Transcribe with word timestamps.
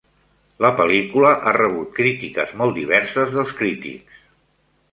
La 0.65 0.69
pel·lícula 0.79 1.33
ha 1.35 1.53
rebut 1.59 1.93
crítiques 1.99 2.55
molt 2.63 2.75
diverses 2.81 3.37
dels 3.39 3.55
crítics. 3.61 4.25